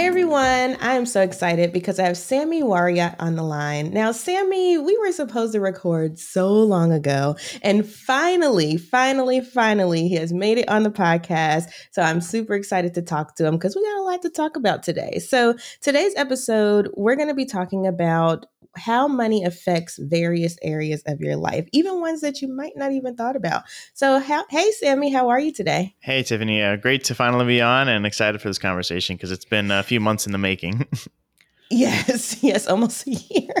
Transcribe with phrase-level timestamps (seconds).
[0.00, 3.90] Hey everyone, I am so excited because I have Sammy Wariat on the line.
[3.90, 10.14] Now, Sammy, we were supposed to record so long ago, and finally, finally, finally, he
[10.14, 11.64] has made it on the podcast.
[11.90, 14.56] So I'm super excited to talk to him because we got a lot to talk
[14.56, 15.18] about today.
[15.18, 18.46] So, today's episode, we're going to be talking about
[18.76, 23.16] how money affects various areas of your life, even ones that you might not even
[23.16, 23.64] thought about.
[23.94, 25.96] So, how, hey, Sammy, how are you today?
[26.00, 26.62] Hey, Tiffany.
[26.62, 29.82] Uh, great to finally be on and excited for this conversation because it's been a
[29.82, 30.86] few months in the making.
[31.70, 33.54] yes, yes, almost a year.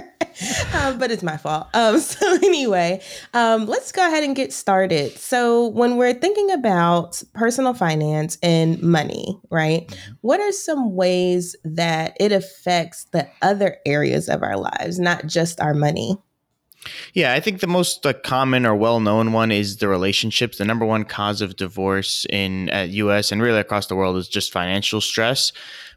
[0.74, 1.68] um, but it's my fault.
[1.74, 3.00] Um, so anyway,
[3.34, 5.12] um, let's go ahead and get started.
[5.18, 9.86] So when we're thinking about personal finance and money, right?
[9.86, 10.12] Mm-hmm.
[10.22, 15.60] What are some ways that it affects the other areas of our lives, not just
[15.60, 16.16] our money?
[17.12, 20.58] Yeah, I think the most uh, common or well-known one is the relationships.
[20.58, 23.32] The number one cause of divorce in uh, U.S.
[23.32, 25.52] and really across the world is just financial stress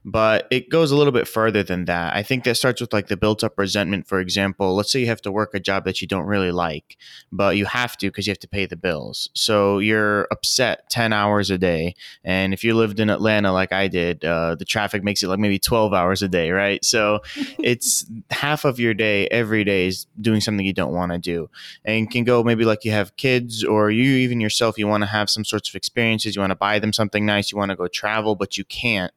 [0.05, 2.15] but it goes a little bit further than that.
[2.15, 4.75] I think that starts with like the built up resentment, for example.
[4.75, 6.97] Let's say you have to work a job that you don't really like,
[7.31, 9.29] but you have to because you have to pay the bills.
[9.33, 11.95] So you're upset 10 hours a day.
[12.23, 15.39] And if you lived in Atlanta like I did, uh, the traffic makes it like
[15.39, 16.83] maybe 12 hours a day, right?
[16.83, 17.21] So
[17.59, 21.49] it's half of your day every day is doing something you don't want to do.
[21.85, 25.09] And can go maybe like you have kids or you even yourself, you want to
[25.09, 27.75] have some sorts of experiences, you want to buy them something nice, you want to
[27.75, 29.13] go travel, but you can't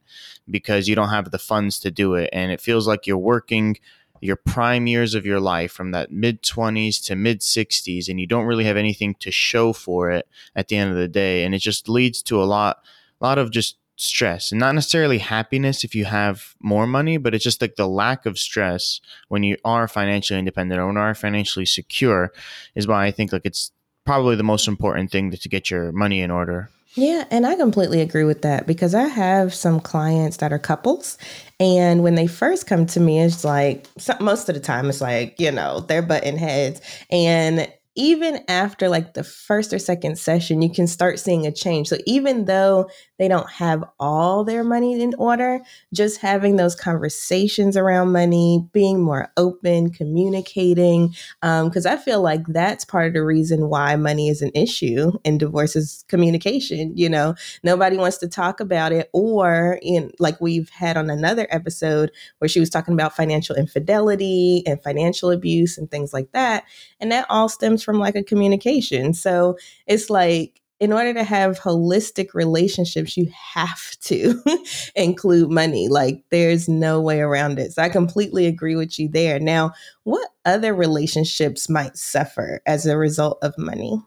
[0.49, 2.29] because you don't have the funds to do it.
[2.31, 3.77] And it feels like you're working
[4.21, 8.27] your prime years of your life from that mid 20s to mid 60s and you
[8.27, 11.53] don't really have anything to show for it at the end of the day and
[11.53, 12.79] it just leads to a lot
[13.21, 17.33] a lot of just stress and not necessarily happiness if you have more money but
[17.33, 21.01] it's just like the lack of stress when you are financially independent or when you
[21.01, 22.31] are financially secure
[22.75, 23.71] is why i think like it's
[24.07, 26.71] probably the most important thing to, to get your money in order.
[26.95, 31.19] Yeah, and I completely agree with that because I have some clients that are couples,
[31.59, 33.85] and when they first come to me, it's like
[34.19, 36.81] most of the time it's like you know they're butting heads,
[37.11, 41.87] and even after like the first or second session, you can start seeing a change.
[41.87, 47.75] So even though they don't have all their money in order, just having those conversations
[47.75, 53.23] around money, being more open, communicating, because um, I feel like that's part of the
[53.23, 56.95] reason why money is an issue in divorce is communication.
[56.95, 57.33] You know,
[57.63, 62.47] nobody wants to talk about it, or in like we've had on another episode where
[62.47, 66.65] she was talking about financial infidelity and financial abuse and things like that,
[66.99, 69.13] and that all stems from like a communication.
[69.13, 74.43] So it's like, in order to have holistic relationships, you have to
[74.95, 75.87] include money.
[75.87, 77.71] Like, there's no way around it.
[77.71, 79.39] So, I completely agree with you there.
[79.39, 79.71] Now,
[80.03, 84.03] what other relationships might suffer as a result of money?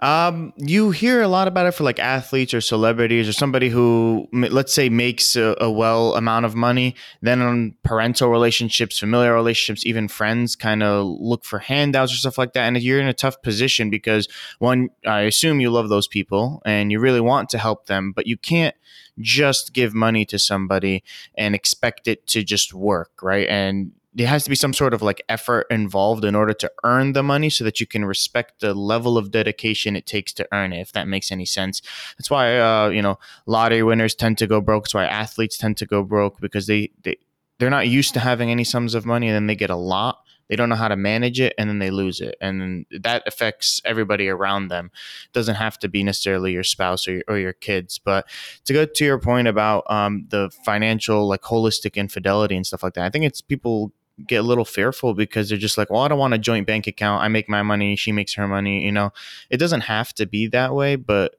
[0.00, 4.28] Um, you hear a lot about it for like athletes or celebrities or somebody who,
[4.32, 6.94] let's say, makes a, a, well amount of money.
[7.22, 12.38] Then on parental relationships, familiar relationships, even friends kind of look for handouts or stuff
[12.38, 12.66] like that.
[12.66, 14.28] And you're in a tough position because
[14.58, 18.26] one, I assume you love those people and you really want to help them, but
[18.26, 18.74] you can't
[19.20, 21.04] just give money to somebody
[21.36, 23.48] and expect it to just work, right?
[23.48, 27.12] And there has to be some sort of like effort involved in order to earn
[27.12, 30.72] the money so that you can respect the level of dedication it takes to earn
[30.72, 31.82] it if that makes any sense.
[32.16, 34.84] That's why uh, you know lottery winners tend to go broke.
[34.84, 37.16] That's why athletes tend to go broke because they, they
[37.58, 40.20] they're not used to having any sums of money and then they get a lot.
[40.48, 42.36] They don't know how to manage it and then they lose it.
[42.40, 44.90] And that affects everybody around them.
[45.24, 47.98] It doesn't have to be necessarily your spouse or your, or your kids.
[47.98, 48.28] But
[48.66, 52.94] to go to your point about um, the financial like holistic infidelity and stuff like
[52.94, 53.92] that i think it's people
[54.26, 56.86] get a little fearful because they're just like, well, I don't want a joint bank
[56.86, 57.22] account.
[57.22, 58.84] I make my money, she makes her money.
[58.84, 59.12] You know,
[59.50, 61.36] it doesn't have to be that way, but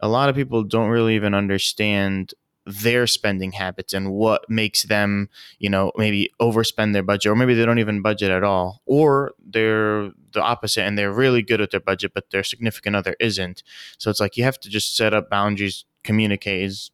[0.00, 2.34] a lot of people don't really even understand
[2.66, 7.54] their spending habits and what makes them, you know, maybe overspend their budget, or maybe
[7.54, 11.70] they don't even budget at all, or they're the opposite and they're really good at
[11.70, 13.62] their budget, but their significant other isn't.
[13.96, 16.90] So it's like you have to just set up boundaries, communicate is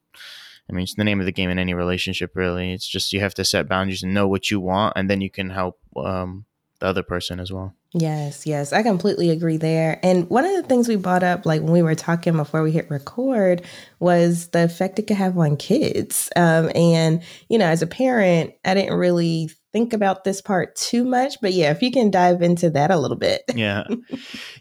[0.68, 2.72] I mean, it's the name of the game in any relationship, really.
[2.72, 5.30] It's just you have to set boundaries and know what you want, and then you
[5.30, 6.46] can help um,
[6.84, 7.74] the other person as well.
[7.94, 9.98] Yes, yes, I completely agree there.
[10.02, 12.72] And one of the things we brought up, like when we were talking before we
[12.72, 13.62] hit record,
[14.00, 16.28] was the effect it could have on kids.
[16.36, 21.04] Um, and, you know, as a parent, I didn't really think about this part too
[21.04, 23.42] much, but yeah, if you can dive into that a little bit.
[23.54, 23.84] yeah.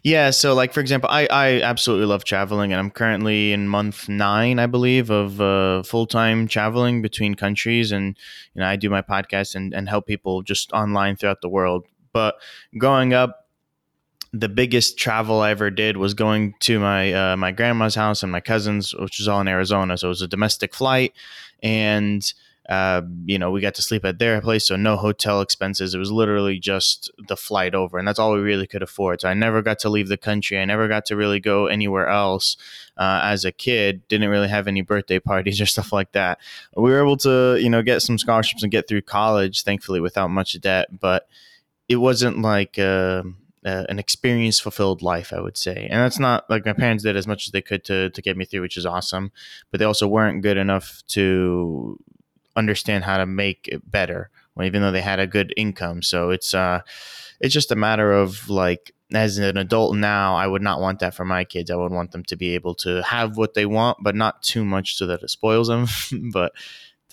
[0.02, 0.30] Yeah.
[0.30, 4.58] So, like, for example, I, I absolutely love traveling, and I'm currently in month nine,
[4.58, 7.90] I believe, of uh, full time traveling between countries.
[7.90, 8.18] And,
[8.52, 11.86] you know, I do my podcast and, and help people just online throughout the world.
[12.14, 12.36] But
[12.78, 13.48] growing up,
[14.32, 18.32] the biggest travel I ever did was going to my uh, my grandma's house and
[18.32, 19.98] my cousins, which was all in Arizona.
[19.98, 21.12] So it was a domestic flight,
[21.62, 22.32] and
[22.68, 25.94] uh, you know, we got to sleep at their place, so no hotel expenses.
[25.94, 29.20] It was literally just the flight over, and that's all we really could afford.
[29.20, 30.58] So I never got to leave the country.
[30.58, 32.56] I never got to really go anywhere else
[32.96, 34.08] uh, as a kid.
[34.08, 36.38] Didn't really have any birthday parties or stuff like that.
[36.74, 40.28] We were able to, you know, get some scholarships and get through college, thankfully, without
[40.28, 40.88] much debt.
[40.98, 41.28] But
[41.88, 42.78] it wasn't like.
[42.78, 43.22] Uh,
[43.66, 45.88] uh, an experience fulfilled life, I would say.
[45.90, 48.36] And that's not like my parents did as much as they could to, to get
[48.36, 49.32] me through, which is awesome.
[49.70, 51.98] But they also weren't good enough to
[52.56, 54.30] understand how to make it better,
[54.62, 56.02] even though they had a good income.
[56.02, 56.80] So it's uh,
[57.40, 61.14] it's just a matter of like as an adult now, I would not want that
[61.14, 61.70] for my kids.
[61.70, 64.64] I would want them to be able to have what they want, but not too
[64.64, 65.86] much so that it spoils them.
[66.32, 66.52] but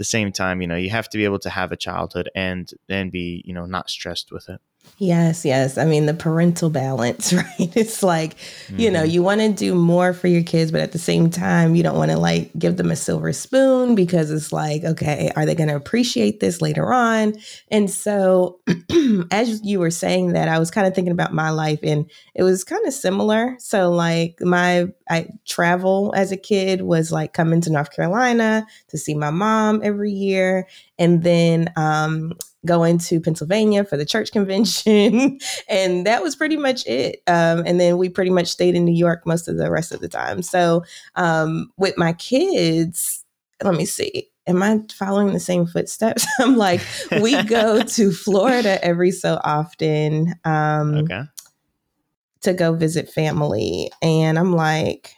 [0.01, 2.71] the same time, you know, you have to be able to have a childhood and
[2.87, 4.59] then be, you know, not stressed with it.
[5.01, 5.79] Yes, yes.
[5.79, 7.75] I mean, the parental balance, right?
[7.75, 8.79] It's like, mm-hmm.
[8.79, 11.73] you know, you want to do more for your kids, but at the same time,
[11.73, 15.43] you don't want to like give them a silver spoon because it's like, okay, are
[15.43, 17.33] they going to appreciate this later on?
[17.71, 18.59] And so,
[19.31, 22.43] as you were saying that, I was kind of thinking about my life and it
[22.43, 23.55] was kind of similar.
[23.57, 28.97] So, like, my I travel as a kid was like coming to North Carolina to
[28.97, 30.67] see my mom every year
[31.01, 32.31] and then um,
[32.63, 35.39] going to Pennsylvania for the church convention.
[35.67, 37.23] and that was pretty much it.
[37.25, 39.99] Um, and then we pretty much stayed in New York most of the rest of
[39.99, 40.43] the time.
[40.43, 40.83] So
[41.15, 43.25] um, with my kids,
[43.63, 44.27] let me see.
[44.45, 46.25] Am I following the same footsteps?
[46.39, 46.81] I'm like,
[47.19, 51.23] we go to Florida every so often um, okay.
[52.41, 53.91] to go visit family.
[54.03, 55.15] And I'm like,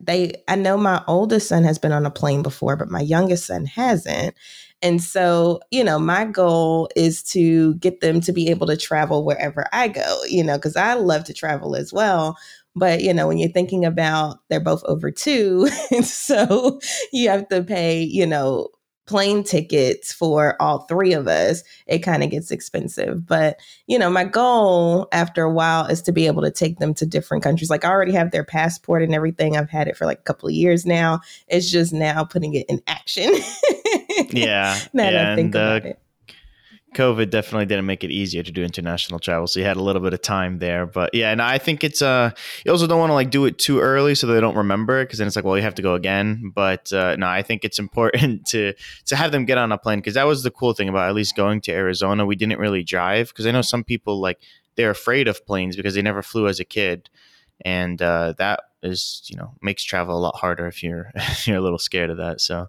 [0.00, 3.46] they I know my oldest son has been on a plane before, but my youngest
[3.46, 4.34] son hasn't.
[4.82, 9.24] And so, you know, my goal is to get them to be able to travel
[9.24, 12.36] wherever I go, you know, because I love to travel as well.
[12.74, 15.68] But, you know, when you're thinking about they're both over two,
[16.02, 16.80] so
[17.12, 18.68] you have to pay, you know,
[19.10, 23.26] plane tickets for all three of us, it kind of gets expensive.
[23.26, 23.58] But,
[23.88, 27.04] you know, my goal after a while is to be able to take them to
[27.04, 27.70] different countries.
[27.70, 29.56] Like I already have their passport and everything.
[29.56, 31.22] I've had it for like a couple of years now.
[31.48, 33.34] It's just now putting it in action.
[34.30, 34.78] yeah.
[34.92, 35.98] now yeah, I think and, about it.
[36.94, 40.02] COVID definitely didn't make it easier to do international travel, so you had a little
[40.02, 40.86] bit of time there.
[40.86, 42.32] But yeah, and I think it's uh,
[42.64, 45.04] you also don't want to like do it too early so they don't remember it
[45.04, 46.50] because then it's like, well, you have to go again.
[46.52, 48.74] But uh, no, I think it's important to
[49.06, 51.14] to have them get on a plane because that was the cool thing about at
[51.14, 52.26] least going to Arizona.
[52.26, 54.40] We didn't really drive because I know some people like
[54.74, 57.08] they're afraid of planes because they never flew as a kid,
[57.64, 61.58] and uh, that is you know makes travel a lot harder if you're if you're
[61.58, 62.40] a little scared of that.
[62.40, 62.68] So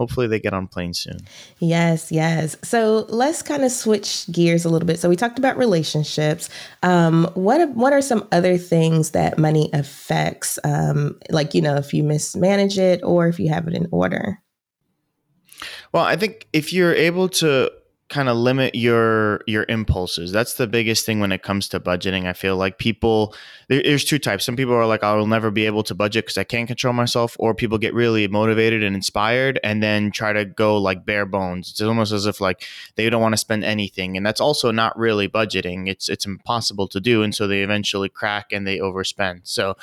[0.00, 1.18] hopefully they get on planes soon.
[1.58, 2.56] Yes, yes.
[2.62, 4.98] So let's kind of switch gears a little bit.
[4.98, 6.48] So we talked about relationships.
[6.82, 10.58] Um, what what are some other things that money affects?
[10.64, 14.40] Um, like you know, if you mismanage it or if you have it in order.
[15.92, 17.70] Well, I think if you're able to
[18.10, 20.32] kind of limit your your impulses.
[20.32, 23.34] That's the biggest thing when it comes to budgeting i feel like people
[23.68, 24.44] there, there's two types.
[24.44, 26.92] Some people are like i will never be able to budget because i can't control
[26.92, 31.26] myself or people get really motivated and inspired and then try to go like bare
[31.26, 31.70] bones.
[31.70, 32.66] It's almost as if like
[32.96, 35.88] they don't want to spend anything and that's also not really budgeting.
[35.88, 39.40] It's it's impossible to do and so they eventually crack and they overspend.
[39.44, 39.76] So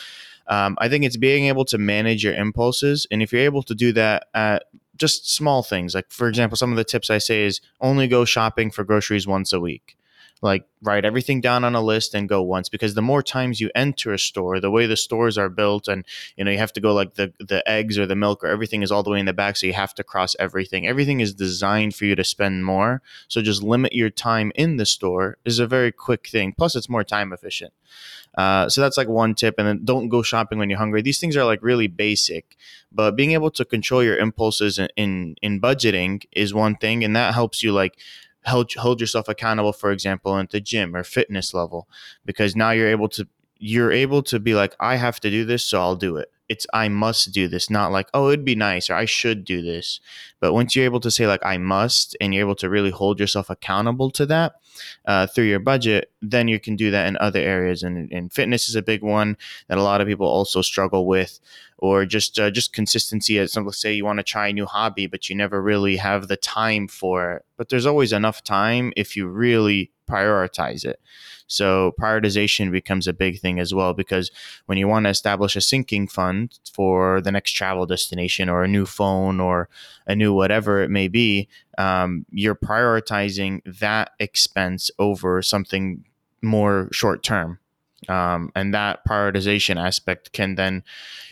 [0.48, 3.06] um, I think it's being able to manage your impulses.
[3.12, 4.64] And if you're able to do that at
[4.98, 5.96] just small things.
[5.96, 9.28] Like for example, some of the tips I say is only go shopping for groceries
[9.28, 9.98] once a week.
[10.42, 13.72] Like write everything down on a list and go once because the more times you
[13.74, 16.82] enter a store, the way the stores are built and you know you have to
[16.82, 19.26] go like the the eggs or the milk or everything is all the way in
[19.26, 20.88] the back so you have to cross everything.
[20.88, 23.02] Everything is designed for you to spend more.
[23.28, 26.54] So just limit your time in the store is a very quick thing.
[26.58, 27.74] Plus it's more time efficient.
[28.38, 29.56] Uh, so that's like one tip.
[29.58, 31.02] And then don't go shopping when you're hungry.
[31.02, 32.56] These things are like really basic,
[32.92, 37.04] but being able to control your impulses in, in, in budgeting is one thing.
[37.04, 37.98] And that helps you like
[38.48, 41.88] hold, hold yourself accountable, for example, at the gym or fitness level,
[42.26, 43.28] because now you're able to,
[43.60, 46.66] you're able to be like, I have to do this, so I'll do it it's
[46.74, 50.00] I must do this, not like, oh, it'd be nice or I should do this.
[50.40, 53.20] But once you're able to say like I must and you're able to really hold
[53.20, 54.56] yourself accountable to that
[55.06, 57.84] uh, through your budget, then you can do that in other areas.
[57.84, 59.38] And, and fitness is a big one
[59.68, 61.40] that a lot of people also struggle with,
[61.80, 63.40] or just uh, just consistency.
[63.40, 66.28] As some say you want to try a new hobby, but you never really have
[66.28, 67.46] the time for it.
[67.58, 71.00] But there's always enough time if you really prioritize it.
[71.48, 74.32] So prioritization becomes a big thing as well because
[74.66, 78.68] when you want to establish a sinking fund for the next travel destination or a
[78.68, 79.70] new phone or
[80.06, 81.48] a new whatever it may be,
[81.78, 86.04] um, you're prioritizing that expense over something
[86.42, 87.60] more short term.
[88.10, 90.84] Um, and that prioritization aspect can then,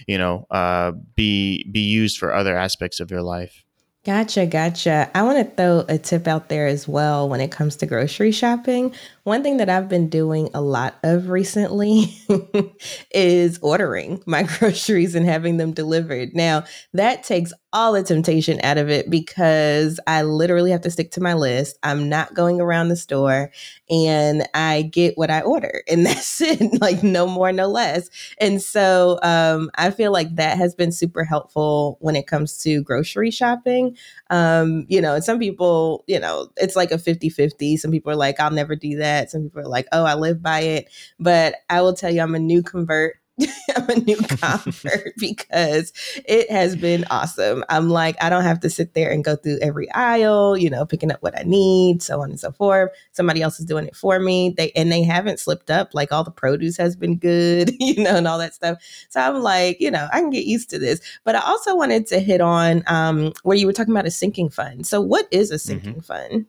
[0.08, 3.64] you know, uh, be be used for other aspects of your life.
[4.05, 5.09] Gotcha, gotcha.
[5.15, 8.31] I want to throw a tip out there as well when it comes to grocery
[8.31, 8.93] shopping.
[9.24, 12.15] One thing that I've been doing a lot of recently
[13.12, 16.35] is ordering my groceries and having them delivered.
[16.35, 21.09] Now, that takes all the temptation out of it because I literally have to stick
[21.13, 21.79] to my list.
[21.81, 23.51] I'm not going around the store
[23.89, 28.09] and I get what I order, and that's it, like no more, no less.
[28.39, 32.83] And so um, I feel like that has been super helpful when it comes to
[32.83, 33.95] grocery shopping.
[34.30, 37.78] Um, you know, and some people, you know, it's like a 50 50.
[37.78, 39.32] Some people are like, I'll never do that that.
[39.32, 40.90] Some people are like, oh, I live by it.
[41.20, 43.18] But I will tell you, I'm a new convert
[43.75, 45.92] I'm a new convert because
[46.25, 47.65] it has been awesome.
[47.70, 50.86] I'm like, I don't have to sit there and go through every aisle, you know,
[50.86, 52.92] picking up what I need, so on and so forth.
[53.12, 54.54] Somebody else is doing it for me.
[54.56, 55.94] They and they haven't slipped up.
[55.94, 58.77] Like all the produce has been good, you know, and all that stuff.
[59.10, 61.01] So I'm like, you know, I can get used to this.
[61.24, 64.50] But I also wanted to hit on um, where you were talking about a sinking
[64.50, 64.88] fund.
[64.88, 66.00] So what is a sinking mm-hmm.
[66.01, 66.46] fund?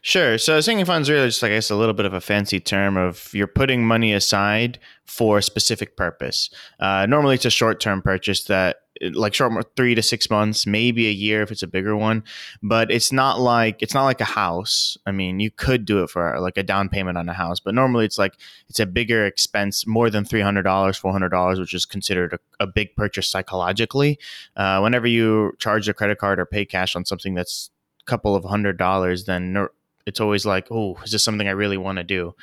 [0.00, 0.38] Sure.
[0.38, 3.32] So sinking funds really just, I guess, a little bit of a fancy term of
[3.32, 6.50] you're putting money aside for a specific purpose.
[6.80, 8.78] Uh, normally, it's a short-term purchase that,
[9.12, 12.24] like, short three to six months, maybe a year if it's a bigger one.
[12.60, 14.98] But it's not like it's not like a house.
[15.06, 17.74] I mean, you could do it for like a down payment on a house, but
[17.74, 18.34] normally it's like
[18.68, 22.32] it's a bigger expense, more than three hundred dollars, four hundred dollars, which is considered
[22.32, 24.18] a, a big purchase psychologically.
[24.56, 27.70] Uh, whenever you charge a credit card or pay cash on something that's
[28.06, 29.68] couple of hundred dollars, then
[30.06, 32.34] it's always like, oh, is this something I really want to do?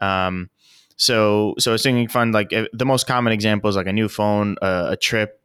[0.00, 0.50] Um,
[0.96, 4.08] so, so a sinking fund, like eh, the most common example is like a new
[4.08, 5.40] phone, uh, a trip,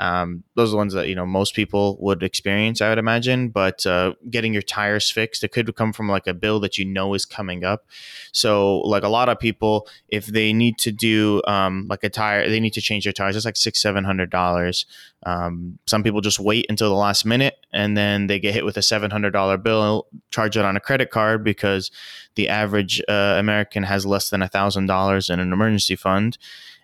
[0.00, 3.48] um, those are the ones that you know most people would experience, I would imagine.
[3.48, 6.84] But uh, getting your tires fixed, it could come from like a bill that you
[6.84, 7.86] know is coming up.
[8.32, 12.48] So, like a lot of people, if they need to do um, like a tire,
[12.48, 13.34] they need to change their tires.
[13.34, 14.86] It's like six, seven hundred dollars.
[15.24, 18.76] Um, some people just wait until the last minute and then they get hit with
[18.76, 21.90] a seven hundred dollar bill, charge it on a credit card because
[22.36, 26.38] the average uh, American has less than a thousand dollars in an emergency fund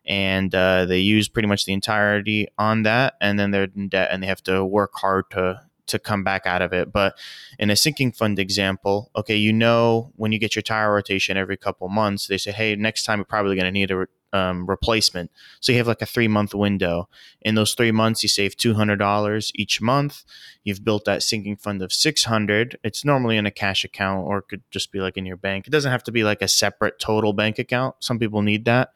[0.06, 4.10] and uh, they use pretty much the entirety on that, and then they're in debt
[4.12, 6.92] and they have to work hard to to come back out of it.
[6.92, 7.18] But
[7.58, 11.56] in a sinking fund example, okay, you know when you get your tire rotation every
[11.56, 14.66] couple months, they say, hey, next time you're probably going to need a re- um,
[14.66, 15.30] replacement.
[15.60, 17.08] So you have like a three month window.
[17.42, 20.24] In those three months, you save two hundred dollars each month.
[20.64, 22.76] You've built that sinking fund of six hundred.
[22.82, 25.66] It's normally in a cash account or it could just be like in your bank.
[25.66, 27.96] It doesn't have to be like a separate total bank account.
[28.00, 28.90] Some people need that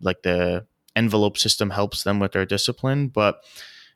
[0.00, 0.66] like the
[0.96, 3.42] envelope system helps them with their discipline, but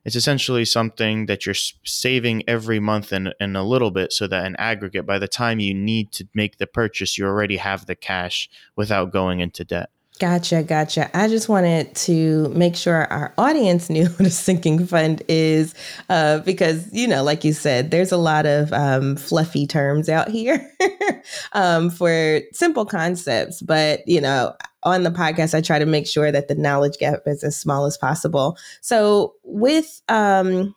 [0.04, 4.44] it's essentially something that you're saving every month in, in a little bit so that
[4.44, 7.94] in aggregate, by the time you need to make the purchase, you already have the
[7.94, 9.90] cash without going into debt.
[10.20, 11.10] Gotcha, gotcha.
[11.16, 15.74] I just wanted to make sure our audience knew what a sinking fund is,
[16.08, 20.28] uh, because you know, like you said, there's a lot of um, fluffy terms out
[20.28, 20.70] here
[21.52, 23.60] um, for simple concepts.
[23.60, 24.54] But you know,
[24.84, 27.84] on the podcast, I try to make sure that the knowledge gap is as small
[27.84, 28.56] as possible.
[28.82, 30.76] So, with um,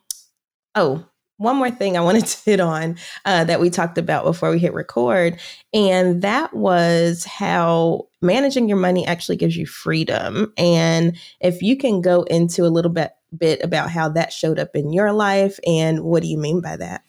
[0.74, 1.06] oh,
[1.38, 4.60] one more thing I wanted to hit on uh, that we talked about before we
[4.60, 5.39] hit record,
[5.74, 10.53] and that was how managing your money actually gives you freedom.
[10.58, 14.75] And if you can go into a little bit bit about how that showed up
[14.75, 17.03] in your life, and what do you mean by that?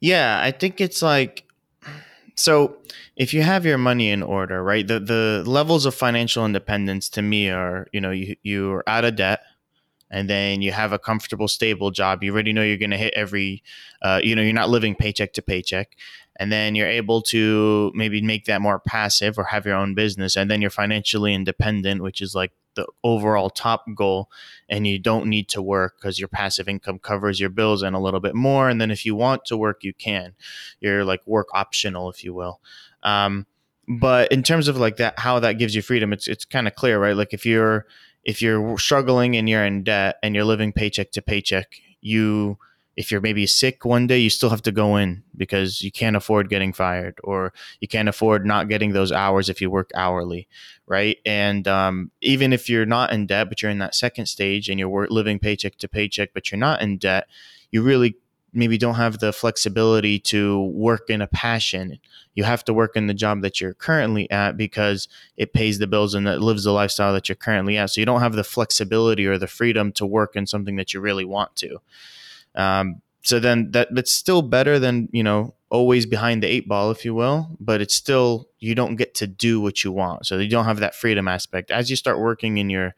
[0.00, 1.44] Yeah, I think it's like
[2.34, 2.76] so.
[3.16, 4.86] If you have your money in order, right?
[4.86, 9.16] The the levels of financial independence to me are, you know, you you're out of
[9.16, 9.42] debt
[10.10, 12.22] and then you have a comfortable, stable job.
[12.22, 13.62] You already know you're going to hit every,
[14.02, 15.96] uh, you know, you're not living paycheck to paycheck.
[16.36, 20.36] And then you're able to maybe make that more passive or have your own business.
[20.36, 24.30] And then you're financially independent, which is like the overall top goal.
[24.68, 28.00] And you don't need to work because your passive income covers your bills and a
[28.00, 28.68] little bit more.
[28.68, 30.34] And then if you want to work, you can.
[30.80, 32.60] You're like work optional, if you will.
[33.02, 33.46] Um,
[33.86, 36.74] but in terms of like that, how that gives you freedom, it's it's kind of
[36.74, 37.16] clear, right?
[37.16, 37.86] Like if you're
[38.30, 42.56] if you're struggling and you're in debt and you're living paycheck to paycheck, you
[42.96, 46.16] if you're maybe sick one day, you still have to go in because you can't
[46.16, 50.46] afford getting fired or you can't afford not getting those hours if you work hourly,
[50.86, 51.18] right?
[51.24, 54.78] And um, even if you're not in debt, but you're in that second stage and
[54.78, 57.26] you're living paycheck to paycheck, but you're not in debt,
[57.72, 58.16] you really
[58.52, 61.98] maybe don't have the flexibility to work in a passion.
[62.34, 65.86] You have to work in the job that you're currently at because it pays the
[65.86, 67.90] bills and it lives the lifestyle that you're currently at.
[67.90, 71.00] So you don't have the flexibility or the freedom to work in something that you
[71.00, 71.80] really want to.
[72.54, 76.90] Um, so then that that's still better than you know always behind the eight ball,
[76.90, 77.56] if you will.
[77.58, 80.80] But it's still you don't get to do what you want, so you don't have
[80.80, 81.70] that freedom aspect.
[81.70, 82.94] As you start working in your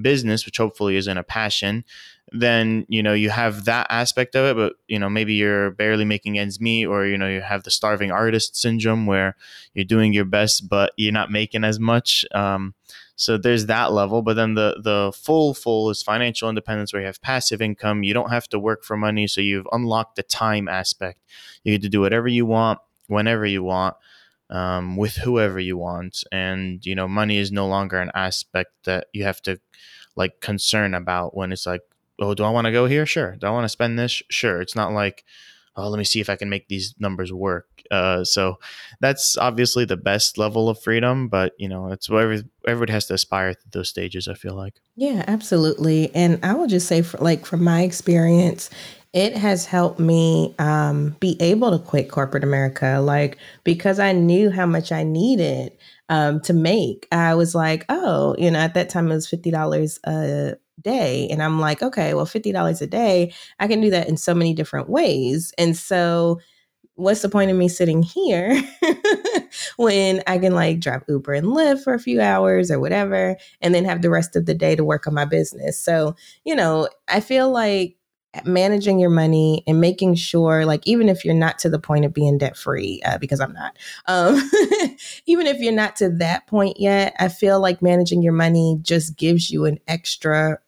[0.00, 1.84] business, which hopefully is in a passion,
[2.32, 6.04] then you know you have that aspect of it but you know maybe you're barely
[6.04, 9.36] making ends meet or you know you have the starving artist syndrome where
[9.74, 12.74] you're doing your best but you're not making as much um,
[13.16, 17.06] so there's that level but then the the full full is financial independence where you
[17.06, 20.68] have passive income you don't have to work for money so you've unlocked the time
[20.68, 21.20] aspect
[21.62, 23.96] you get to do whatever you want whenever you want
[24.50, 29.06] um, with whoever you want and you know money is no longer an aspect that
[29.12, 29.58] you have to
[30.16, 31.82] like concern about when it's like
[32.18, 33.06] oh, do I want to go here?
[33.06, 33.36] Sure.
[33.36, 34.22] Do I want to spend this?
[34.28, 34.60] Sure.
[34.60, 35.24] It's not like,
[35.76, 37.66] oh, let me see if I can make these numbers work.
[37.90, 38.58] Uh, so
[39.00, 43.14] that's obviously the best level of freedom, but you know, it's whatever everybody has to
[43.14, 44.28] aspire to those stages.
[44.28, 44.80] I feel like.
[44.96, 46.14] Yeah, absolutely.
[46.14, 48.70] And I will just say, for, like from my experience,
[49.12, 54.50] it has helped me um, be able to quit corporate America, like because I knew
[54.50, 55.72] how much I needed
[56.08, 57.06] um, to make.
[57.12, 61.28] I was like, oh, you know, at that time it was fifty dollars a day.
[61.30, 64.54] And I'm like, okay, well, $50 a day, I can do that in so many
[64.54, 65.52] different ways.
[65.58, 66.40] And so,
[66.96, 68.62] what's the point of me sitting here
[69.76, 73.74] when I can like drive Uber and Lyft for a few hours or whatever, and
[73.74, 75.78] then have the rest of the day to work on my business?
[75.82, 77.96] So, you know, I feel like
[78.44, 82.12] managing your money and making sure like even if you're not to the point of
[82.12, 83.76] being debt free uh, because i'm not
[84.06, 84.36] um,
[85.26, 89.16] even if you're not to that point yet i feel like managing your money just
[89.16, 90.58] gives you an extra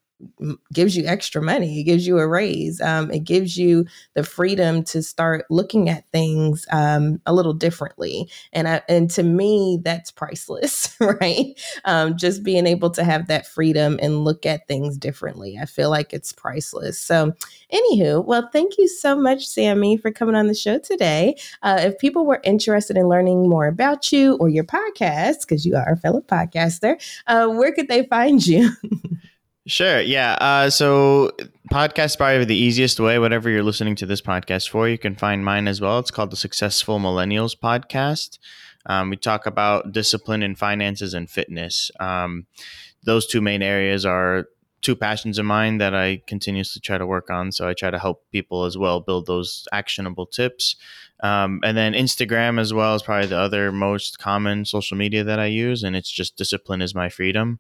[0.73, 1.80] gives you extra money.
[1.80, 2.80] It gives you a raise.
[2.80, 8.28] Um, it gives you the freedom to start looking at things um, a little differently.
[8.52, 11.58] And I, and to me, that's priceless, right?
[11.85, 15.58] Um, just being able to have that freedom and look at things differently.
[15.61, 17.00] I feel like it's priceless.
[17.00, 17.32] So,
[17.73, 21.37] anywho, well, thank you so much, Sammy, for coming on the show today.
[21.62, 25.76] Uh, if people were interested in learning more about you or your podcast, because you
[25.76, 28.71] are a fellow podcaster, uh, where could they find you?
[29.67, 30.00] Sure.
[30.00, 30.35] Yeah.
[30.41, 31.33] Uh, so
[31.73, 33.19] podcast is probably the easiest way.
[33.19, 35.99] Whatever you're listening to this podcast for, you can find mine as well.
[35.99, 38.39] It's called the Successful Millennials Podcast.
[38.87, 41.91] Um, we talk about discipline and finances and fitness.
[41.99, 42.47] Um,
[43.02, 44.47] those two main areas are
[44.83, 47.50] two passions of mine that I continuously try to work on.
[47.50, 50.76] So I try to help people as well build those actionable tips.
[51.25, 55.41] Um, and then Instagram as well is probably the other most common social media that
[55.41, 57.59] I use, and it's just discipline is my freedom.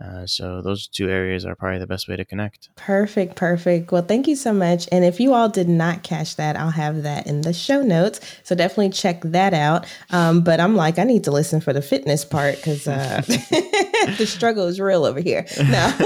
[0.00, 2.68] Uh, so those two areas are probably the best way to connect.
[2.76, 3.90] Perfect, perfect.
[3.90, 4.88] Well, thank you so much.
[4.92, 8.20] And if you all did not catch that, I'll have that in the show notes.
[8.44, 9.86] So definitely check that out.
[10.10, 14.26] Um, but I'm like, I need to listen for the fitness part because uh, the
[14.26, 15.44] struggle is real over here.
[15.58, 15.94] No,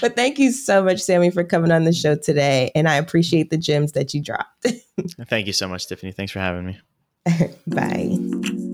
[0.00, 3.50] but thank you so much, Sammy, for coming on the show today, and I appreciate
[3.50, 4.66] the gems that you dropped.
[5.26, 6.12] thank you so much, Tiffany.
[6.12, 6.78] Thanks for having me.
[7.66, 8.73] Bye.